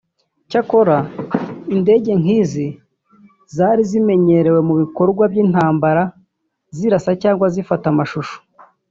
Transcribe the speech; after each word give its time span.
Cyakora 0.49 0.97
indege 1.75 2.11
nk’izi 2.21 2.67
zari 3.55 3.81
zimenyerewe 3.91 4.59
mu 4.67 4.73
bikorwa 4.81 5.23
by’intambara 5.31 6.03
zirasa 6.75 7.11
cyangwa 7.21 7.45
zifata 7.55 7.85
amashusho 7.93 8.37